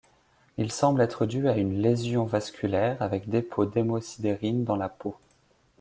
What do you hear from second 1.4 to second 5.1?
à une lésion vasculaire, avec dépôts d'hémosidérine dans la